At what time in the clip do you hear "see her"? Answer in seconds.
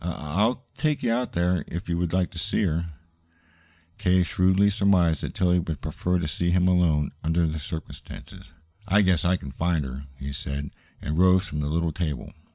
2.39-2.89